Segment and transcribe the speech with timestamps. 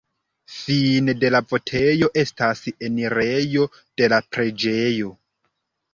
[0.53, 3.69] Fine de la vojeto estas enirejo
[4.03, 5.17] de la preĝejo.